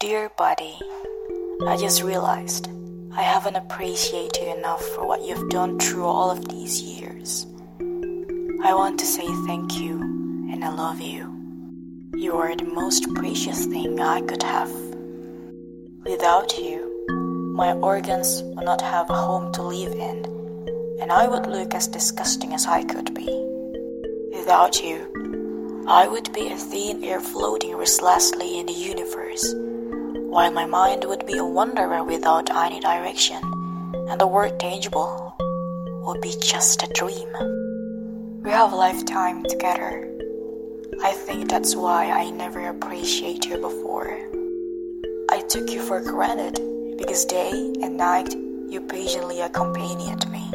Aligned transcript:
Dear 0.00 0.30
buddy, 0.38 0.78
I 1.68 1.76
just 1.76 2.02
realized 2.02 2.70
I 3.12 3.20
haven't 3.20 3.56
appreciated 3.56 4.42
you 4.42 4.56
enough 4.56 4.82
for 4.94 5.06
what 5.06 5.20
you've 5.20 5.50
done 5.50 5.78
through 5.78 6.06
all 6.06 6.30
of 6.30 6.48
these 6.48 6.80
years. 6.80 7.46
I 8.64 8.72
want 8.72 8.98
to 9.00 9.04
say 9.04 9.26
thank 9.46 9.78
you 9.78 10.00
and 10.50 10.64
I 10.64 10.70
love 10.70 11.02
you. 11.02 11.28
You 12.14 12.34
are 12.38 12.56
the 12.56 12.64
most 12.64 13.12
precious 13.14 13.66
thing 13.66 14.00
I 14.00 14.22
could 14.22 14.42
have. 14.42 14.72
Without 16.06 16.56
you, 16.56 17.04
my 17.54 17.74
organs 17.74 18.42
would 18.42 18.64
not 18.64 18.80
have 18.80 19.10
a 19.10 19.14
home 19.14 19.52
to 19.52 19.62
live 19.62 19.92
in, 19.92 20.24
and 21.02 21.12
I 21.12 21.28
would 21.28 21.46
look 21.46 21.74
as 21.74 21.88
disgusting 21.88 22.54
as 22.54 22.64
I 22.64 22.84
could 22.84 23.14
be. 23.14 23.28
Without 24.32 24.82
you, 24.82 25.84
I 25.86 26.08
would 26.08 26.32
be 26.32 26.48
a 26.48 26.56
thin 26.56 27.04
air 27.04 27.20
floating 27.20 27.76
restlessly 27.76 28.58
in 28.60 28.64
the 28.64 28.72
universe, 28.72 29.54
while 30.30 30.52
my 30.52 30.64
mind 30.64 31.04
would 31.04 31.26
be 31.26 31.38
a 31.38 31.44
wanderer 31.44 32.04
without 32.04 32.48
any 32.56 32.78
direction, 32.78 33.42
and 34.08 34.20
the 34.20 34.26
word 34.26 34.60
tangible 34.60 35.34
would 36.06 36.20
be 36.20 36.32
just 36.40 36.84
a 36.84 36.92
dream. 36.94 37.28
We 38.44 38.50
have 38.50 38.72
a 38.72 38.76
lifetime 38.76 39.42
together. 39.42 40.08
I 41.02 41.10
think 41.10 41.50
that's 41.50 41.74
why 41.74 42.10
I 42.12 42.30
never 42.30 42.68
appreciated 42.68 43.44
you 43.44 43.58
before. 43.58 44.16
I 45.30 45.42
took 45.48 45.68
you 45.68 45.82
for 45.82 46.00
granted 46.00 46.60
because 46.96 47.24
day 47.24 47.50
and 47.82 47.96
night 47.96 48.32
you 48.68 48.80
patiently 48.80 49.40
accompanied 49.40 50.30
me. 50.30 50.48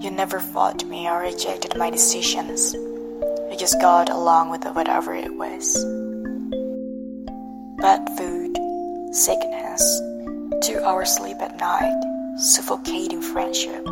You 0.00 0.12
never 0.12 0.38
fought 0.38 0.84
me 0.84 1.08
or 1.08 1.22
rejected 1.22 1.76
my 1.76 1.90
decisions. 1.90 2.72
You 2.72 3.56
just 3.58 3.80
got 3.80 4.10
along 4.10 4.50
with 4.50 4.64
whatever 4.64 5.12
it 5.12 5.36
was. 5.36 6.07
Bad 7.80 8.08
food, 8.18 8.58
sickness, 9.14 10.00
two 10.64 10.82
hours 10.84 11.14
sleep 11.14 11.36
at 11.40 11.56
night, 11.60 12.36
suffocating 12.36 13.22
friendship, 13.22 13.86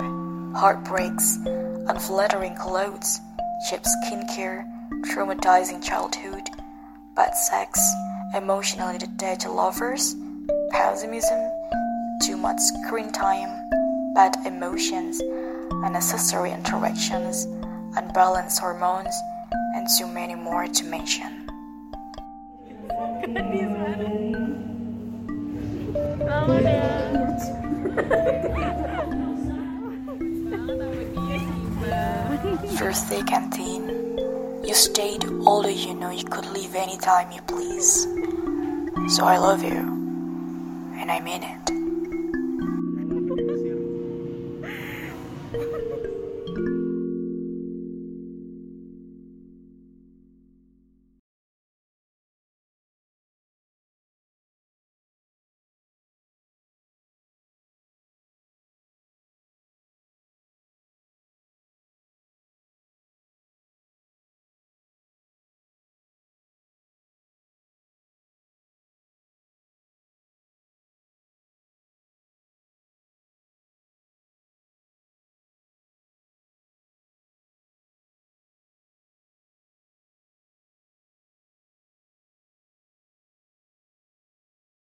heartbreaks, 0.56 1.36
unflattering 1.86 2.56
clothes, 2.56 3.20
cheap 3.70 3.82
skincare, 3.82 4.64
traumatizing 5.04 5.80
childhood, 5.80 6.42
bad 7.14 7.32
sex, 7.36 7.80
emotionally 8.34 8.98
detached 8.98 9.48
lovers, 9.48 10.16
pessimism, 10.72 11.48
too 12.24 12.36
much 12.36 12.58
screen 12.58 13.12
time, 13.12 13.50
bad 14.16 14.34
emotions, 14.44 15.20
unnecessary 15.84 16.50
interactions, 16.50 17.44
unbalanced 17.96 18.58
hormones, 18.58 19.14
and 19.76 19.86
too 19.96 20.08
many 20.08 20.34
more 20.34 20.66
to 20.66 20.84
mention. 20.86 21.45
Through 23.26 23.34
thick 32.92 33.32
and 33.32 33.52
thin, 33.52 34.62
you 34.64 34.74
stayed 34.74 35.24
all 35.24 35.48
although 35.48 35.68
you 35.70 35.94
know 35.94 36.10
you 36.10 36.22
could 36.22 36.46
leave 36.46 36.76
anytime 36.76 37.32
you 37.32 37.40
please. 37.42 38.04
So 39.16 39.24
I 39.24 39.38
love 39.38 39.64
you, 39.64 39.74
and 40.94 41.10
I 41.10 41.18
mean 41.18 41.42
it. 41.42 41.75